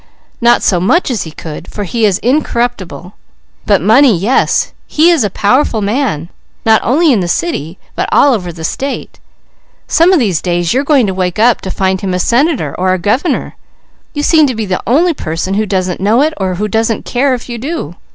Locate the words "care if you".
17.05-17.59